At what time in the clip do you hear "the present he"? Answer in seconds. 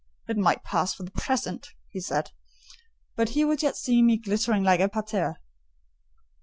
1.03-1.99